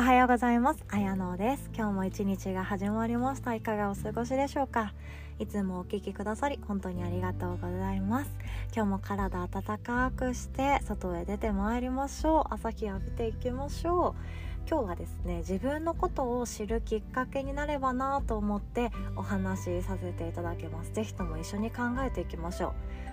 [0.00, 0.82] おはようございます。
[0.88, 1.70] あやのです。
[1.76, 3.54] 今日も一日が始まりました。
[3.54, 4.94] いかがお過ごしでしょうか？
[5.38, 8.34] いつもお聞きくださり本当にありがとうございます。
[8.74, 12.54] 今日も体温かくして外へ出てまいりましょう。
[12.54, 14.66] 朝日浴びていきましょう。
[14.66, 22.72] 今日はですね自分のことを知るきっかけになればなと思ってお話しさせていただきます是非とも一緒に考えていきましょ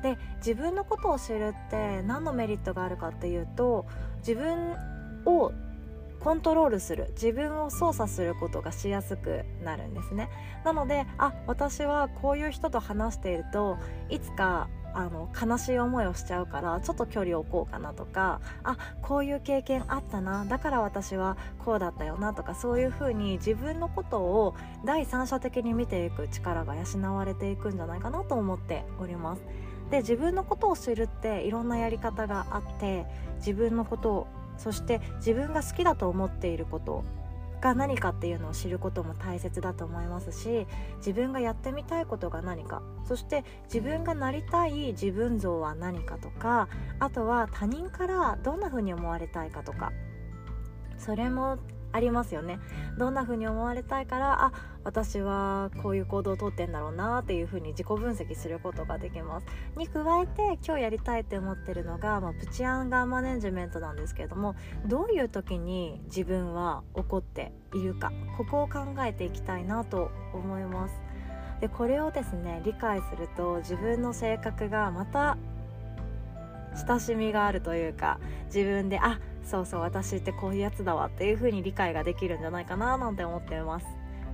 [0.00, 3.86] うで自分のことを知るって何のメリットがあるかっていうと
[4.18, 4.76] 自分
[5.24, 5.52] を
[6.20, 10.28] コントロールする自分を操作することがしやすくなるんですね
[10.64, 13.78] なのであ私はこういう人と話していると
[14.10, 29.42] いつかあの悲しい思いをしちゃうからちょっと距離を置こうかなとかあこういう経験あったなだから私はこうだったよなとかそういうふうに自分のことを第三者的に見ていく力が養われていくんじゃないかなと思っております。
[29.90, 34.26] で自分のことを知るっていろんなやり方があって自分のことを
[34.58, 37.04] そして自分が好きだと思っていること
[37.60, 40.66] が何かっていうのを知ることも大切だと思いますし
[40.98, 46.68] 自分がやってみたいことが何かそして自分がなりたい自分像は何かとか
[47.00, 49.92] あとは他人からどんな風に思われたいかとか
[50.98, 51.58] それも
[51.92, 52.58] ありますよね。
[52.98, 54.52] どんな風に思われたいからあ
[54.84, 59.46] 私はこういう行動をとってんだろうなっていう風に自己分析することができます。
[59.76, 71.08] に加えて今日やりたいって思ってるのが、まあ、プチアンガーマネジメントなんですけれどもどういう時に自分は怒っているかここを考えていきたいなと思います。
[71.60, 75.36] でこれをですね理解すると自分の性格がまた
[76.86, 83.86] 親しみがあるというか自分であそうそう私ってこういうやつだわっていう風に理解ができるんじゃないかななんて思っています。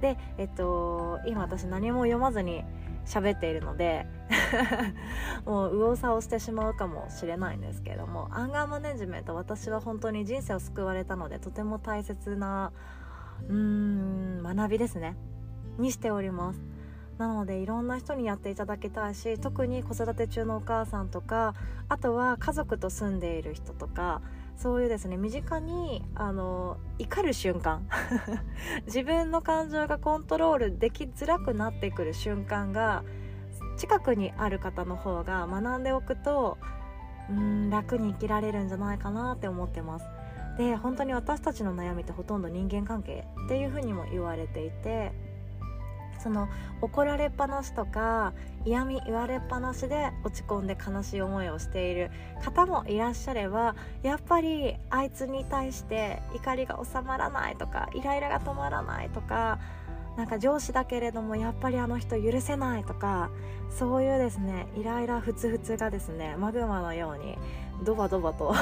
[0.00, 2.64] でえっと今私何も読まずに
[3.06, 4.06] 喋っているので
[5.46, 12.72] もう右往左往してしまうかもしれないんですけれどもアンガーマネジメント私は本当に人生を救われたのでとても大切な
[13.48, 15.16] うーん学びですね。
[15.78, 16.71] にしております。
[17.22, 21.54] なのでいろんな人にやっていただきたいし特に子育て中のお母さんとか
[21.88, 24.20] あとは家族と住んでいる人とか
[24.56, 27.86] そういうですね身近にあの怒る瞬間。
[28.86, 33.04] 自分の感情がコントロールできづらくなってくる瞬間が
[33.76, 36.58] 近くにある方の方が学んでおくと
[37.30, 40.06] うん楽に生きられるんじゃないかなって思ってます。
[40.58, 45.12] で本当に私たちの悩みってほとんど人間関係っていうふうにも言われていて
[46.20, 46.48] その
[46.80, 48.32] 怒られっぱなしとか
[48.64, 52.10] 嫌味言われっぱなしで落ち込んで悲しい思いをしている
[52.44, 59.58] 方もいらっしゃればやっぱりあいつに対して怒りが収まらないとかイライラが止まらないとか
[60.16, 63.30] なんか上司だけれどもやっぱりあの人許せないとか
[63.70, 67.38] そういうですねイライラふつふつがですねマグマのように
[67.84, 68.54] ドバドバと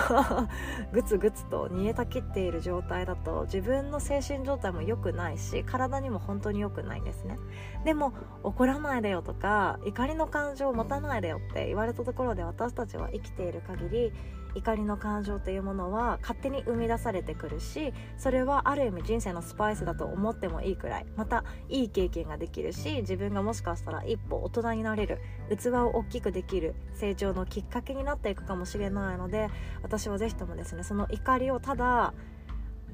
[0.93, 7.39] グツグツと煮えたきっている状態だと自分の精神状態も良くないし体にも本当に良くないんですね。
[7.85, 8.13] でも
[8.43, 14.13] 怒らないでよとか怒りの感情を持たないでよって言われたところで私たちは生きている限り
[14.55, 21.07] 怒りの感情というものは勝手に生み出されてくるしそれはある意味人生のスパイスだと思ってもいいくらい。
[21.17, 25.19] またいい経験ができるし自分がもしかしたら一歩大人になれる
[25.51, 29.49] 器を大きくできる成長のきっかけになっていくかもしれないなので
[29.83, 32.15] 私は是非ともですねその怒りをただ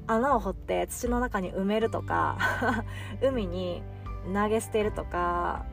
[0.07, 2.37] 穴を掘って土の中に埋めるとか
[3.21, 3.83] 海に
[4.33, 5.65] 投げ捨てるとか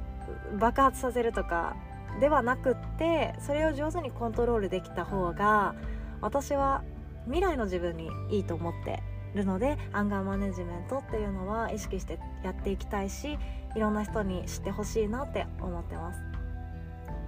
[0.58, 1.76] 爆発させるとか
[2.20, 5.74] ではなくってそれを上手にコントロールできた方が
[6.20, 6.82] 私は
[7.24, 9.02] 未来の自分にいいと思って
[9.34, 13.38] るのでアンガーマネジメントっていうのは意識してやっていきたいし
[13.74, 16.20] いろんな人に知ってほしいなって思ってます。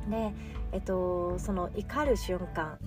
[0.09, 0.33] で
[0.71, 2.79] えっとその怒る瞬間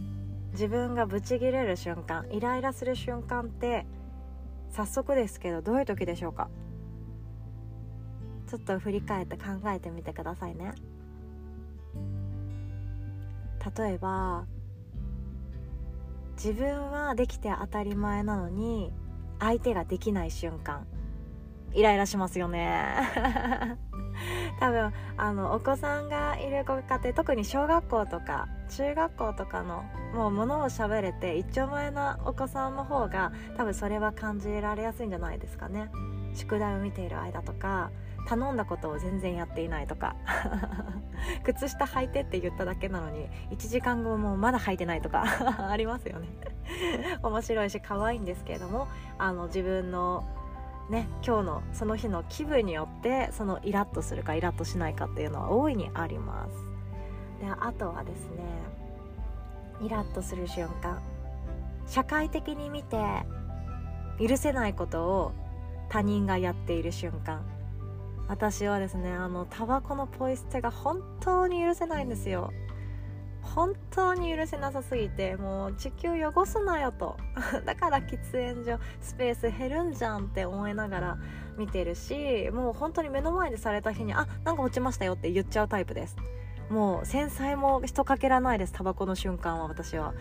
[0.52, 3.86] 自分がブチギレる瞬間イライラする瞬間って
[4.70, 6.50] 早速ですけどどういう時でしょうか？
[8.48, 10.74] ちょっと振り返って考えてみてくださいね。
[13.78, 14.46] 例えば
[16.34, 18.92] 自分はできて当たり前なのに
[19.40, 20.88] 相手ができない瞬間。
[21.74, 23.78] イライラしますよね。
[24.60, 29.84] 多分あのお子さんがいるご家庭特に小学校とか中学校とかの
[30.14, 35.90] もう物を喋れて一丁前なお子さんの方が多分それは感じられやすいんじゃないですかね。
[36.36, 37.90] 宿題を見ている間とか
[38.28, 40.16] 頼んだことを全然やっていないとか。
[41.44, 45.26] 靴下履いてって言っただけなのに1時間後もまだ履いてないとか
[45.70, 46.28] ありますよね。
[47.24, 50.24] 面白いし可愛いんですけれどもあの自分の
[50.90, 56.56] ね今日のその日の気分によってそのイラッとするかイラッとしないかっていうのは大いにあります。
[57.40, 58.44] であとはですね
[59.82, 61.02] イラッとする瞬間。
[61.88, 62.98] 社会的に見て
[64.20, 65.32] 許せないことを
[65.90, 67.44] 他人がやっている瞬間。
[68.28, 72.52] 私はですねあのタバコのポイ捨てが本当に許せないんですよ。
[73.42, 77.18] 本当に許せなさすぎてもう地球汚すなよと。
[77.66, 81.18] だから喫煙所スペース減るんじゃんって思いながら
[81.58, 86.16] 見てるしもう本当に目の前でされた日にあなんか落ちましたよって言っちゃうタイプです。
[86.70, 90.14] もう繊細もひとかけらないですタバコの瞬間は私は。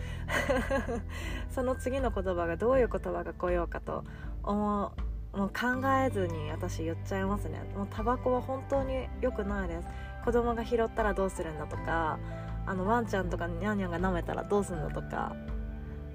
[1.51, 4.03] その次の言葉がどういう言葉が来ようかと
[4.43, 7.61] 思うもう考えずに私言っちゃいますね。
[7.75, 9.87] もうタバコは本当に良くないです。
[10.25, 12.19] 子供が拾ったらどうするんだとか
[12.65, 15.35] あのワンちゃんとかニャンニャンが舐めたらどうすんだとか。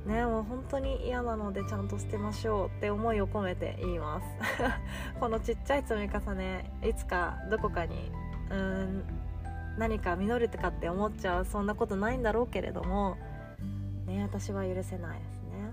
[0.07, 4.27] ねもう本当に嫌なのでちゃんと捨てましょうって思いを込めて言います。
[5.19, 8.13] このちっちゃい積み重ねいつかどこかに
[8.51, 9.03] うん
[9.79, 13.17] 何か実るとかって思っちゃうそんなことないんだろうけれども
[14.07, 15.73] ね私は許せないですね。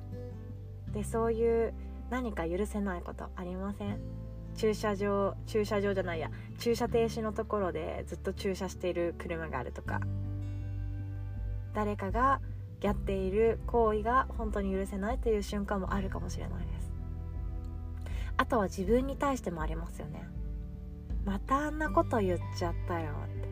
[0.94, 1.74] でそういう
[2.10, 4.00] 何か許せないことありません？
[4.56, 10.00] 駐車場駐車場じゃないや駐車停止のところでずっと駐車している車があるとか。
[11.74, 12.42] 誰かが
[12.82, 16.92] やっている行為が本当に許せないという瞬間もあるかもしれないです。
[18.38, 20.28] あとは自分に対してもありますよね。
[21.26, 23.48] またあんなこと言っちゃったよって。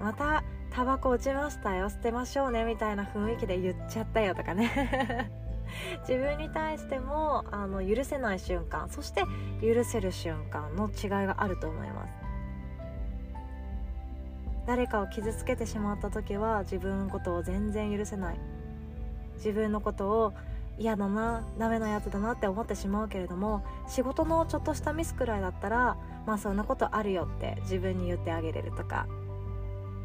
[0.00, 5.30] またタバコ落ちましたよ捨てましょうねみたいな雰囲気で言っちゃったよとかね。
[6.08, 9.22] 自分に対してもあの許せない瞬間そして
[9.62, 12.27] 許せる瞬間の違いがあると思います。
[14.68, 18.38] 誰かを傷つけてしまった時は自分のことを全然許せない。
[19.36, 20.34] 自分のことを
[20.78, 29.06] 嫌だなダメなやつだなって思ってしまうけれども仕事のちょっとしたミスくらいだったらまあそんなことあるよって自分に言ってあげれるとか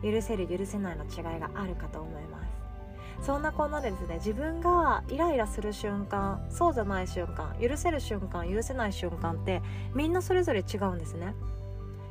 [0.01, 2.41] 許せる許せないの違いがあるかと思いま
[3.19, 3.25] す。
[3.25, 9.61] そんなこんなでですね自分がイライラする瞬間そうじゃない瞬間許せる瞬間許せない瞬間って
[9.93, 11.35] みんなそれぞれ違うんですね。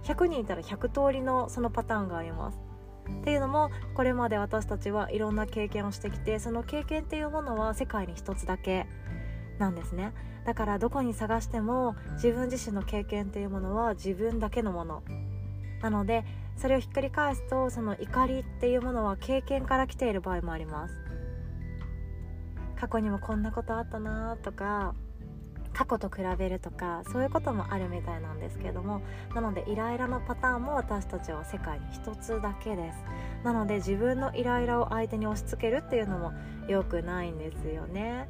[0.04, 2.58] 100人いたら100通りのそのパターンがあります。
[3.20, 8.86] っていうのもこれまで私たちはいろんな経験をしてきてその経験っていうものは世界に一つだけ
[9.58, 10.12] なんですね。
[10.44, 15.02] だからどこに探しても自分自身の経験っていうものは自分だけのもの。
[15.80, 16.24] なので
[16.56, 20.94] それをひっくり返すとその怒りっていうものは経験から来ている場合もあります。
[22.76, 24.94] 過去にもこんなことあったなとか
[25.74, 29.02] 過去と比べるとかそういうこともあるみたいなんですけれども
[29.34, 32.98] なのでイライラのパターンも私たちは世界に一つだけです。
[33.44, 36.32] なので自分のイライラを相手に押し付けるっていうのも
[36.68, 38.28] 良くないんですよね。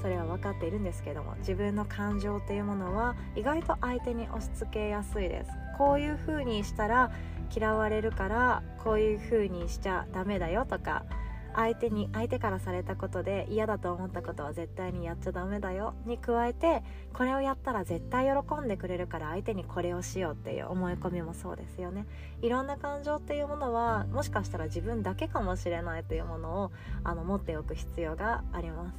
[0.00, 5.50] それは分かっているんですけども自分の感情っていうものは意外と相手に押し付けやすいです。
[5.78, 7.12] こういう風にしたら
[7.54, 11.04] 嫌われるからこういう風にしちゃダメだよとか
[11.54, 15.94] 相手に相手からされたことで嫌だと思ったことは絶対にやっちゃダメだよ。
[16.06, 16.82] に加えて
[17.12, 22.06] これをやったら絶対喜んでくれるから相手にこれをしようっていう思い込みもそうですよね。
[22.40, 26.70] いろんな感情っていうものはもしかしたら自分だけかもしれないというものを
[27.04, 28.96] あの持っておく必要があります。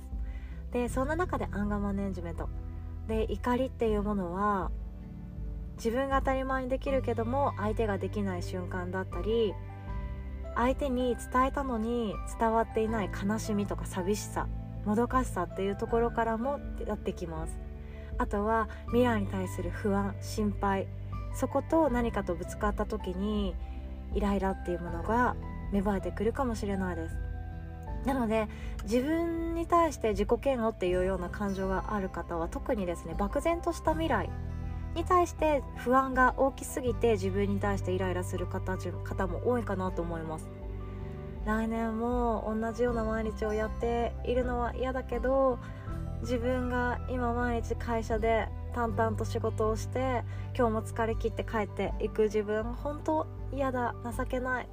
[0.71, 2.49] でそんな中でアンガーマネジメント。
[3.07, 4.71] で怒りっていうものは
[5.75, 9.53] 自分が当たり前にできるけども相手ができない瞬間だったり
[10.55, 14.47] 相手に伝えたのに伝わっていない悲しみとか寂しさ
[14.85, 17.57] もどかしさっていうところからもやってきます。
[18.17, 20.87] あとは未来に対する不安心配
[21.33, 23.55] そこと何かとぶつかった時に
[24.13, 25.35] イライラっていうものが
[25.71, 27.15] 芽生えてくるかもしれないです。
[28.05, 28.47] なので
[28.83, 34.29] 自分に対して自己嫌悪っていうような感情がある方は特にですね漠然とした未来
[34.95, 40.49] に対して不安が大きすぎて自分に対してイライラする方方も多いかなと思います。
[41.45, 45.59] 来年も同じような毎日をやっているのは嫌だけど
[46.21, 50.23] 自分が今毎日会社で淡々と仕事をして
[50.57, 54.67] 今日も疲れ切って帰っていく自分本当嫌だ情けない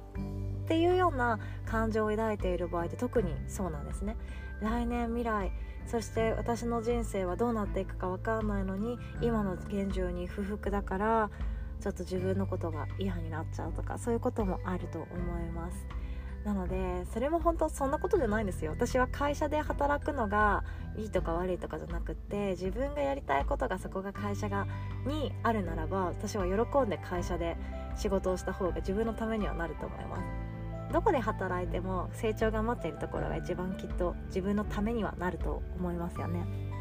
[0.63, 4.15] っていうような感情を抱いている場合って特にそうなんですね。
[4.61, 5.51] 来年未来
[5.87, 11.29] そして私の人生はどうなっていくか分かんないのに今の現状に不服だから
[11.81, 15.87] ちょっと自分のことが嫌になっちゃうとかそういうこともあると思います。
[16.43, 18.71] なのでそれも本当そんなことじゃないんですよ。
[18.71, 20.63] 私は会社で働くのが
[20.97, 24.67] いいとか悪いとかじゃなくって自分がやりたいことがそこが会社が
[25.05, 27.57] にあるならば私は喜んで会社で
[27.95, 30.50] 仕事をした方が自分のためにはなると思います。
[30.91, 36.71] どこで働いても成長が待っているところが一番きっと自分のためにはなると思いますよね。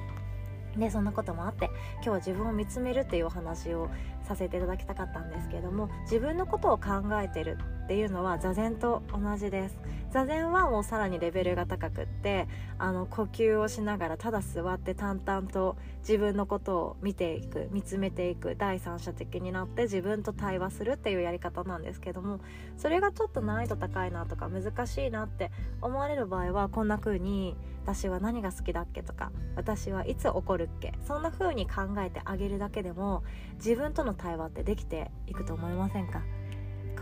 [0.77, 3.91] でそんなこともあって今日は自分を見つめるっていうお話を
[4.23, 9.79] させていただきたかったんですけれども自分のことを考えてるっていうのは座禅と同じです
[10.11, 12.49] 座禅はもうさらにレベルが高くって
[12.79, 22.41] あの呼吸をしながらただ座って淡々と自分のことを見ていく見つめていく第三者的になって自分と対話するっていうやり方なんですけども
[22.77, 33.23] それがちょっと難易度高いなとか難しいなって思われる場合はこんな風に私は何が好きだっけとか私はいつ怒るっけそんな風に考えてあげるだけでも
[33.57, 36.23] 自分との対話ってできていくと思いませんか？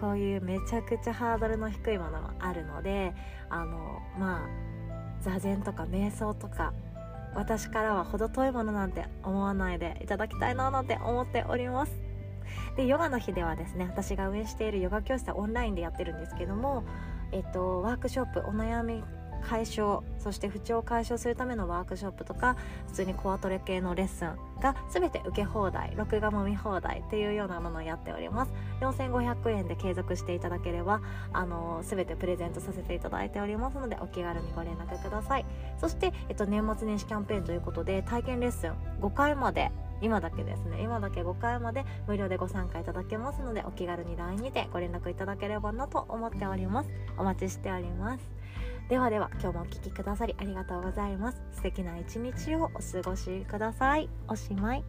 [0.00, 3.14] こういうめちゃくちゃハードルの低いものもあるので
[3.50, 6.72] あのまあ座禅とか瞑想とか
[7.34, 11.92] 私からは程遠いものなんて思わないでいただきたいななんて思っております。
[12.76, 16.84] でヨガの日ではですね私が運営しているヨガ教室はオンラインでやってるんですけども
[17.30, 19.04] えっと、ワークショップお悩み
[19.38, 22.56] 解消そして不調を解消するためのワークショップとか
[22.88, 28.52] 普通にコアトレ系のレッスンが全て受け放題録画も見放題っていうようなものをやっております。
[28.80, 31.00] 4500円で継続していただければ
[31.32, 35.46] あの全てプレゼントさせていただいておりますのでお気軽にご連絡ください。
[35.80, 46.90] そして、えっと、年末年始キャンペーンということで体験レッスン5回まで今だけですね今だけ5回まで無料でご参加いただけますのでお気軽に LINE にてご連絡いただければなと思っております。
[47.16, 48.38] お待ちしております。
[48.88, 51.42] ではでは今日もお聴きくださりありがとうございます。
[51.52, 54.08] 素敵な一日をお過ごしください。
[54.28, 54.84] おしまい。